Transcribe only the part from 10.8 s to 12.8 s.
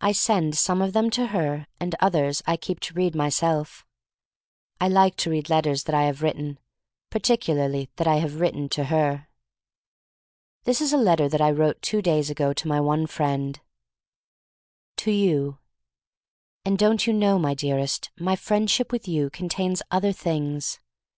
is a letter that I wrote two days ago to my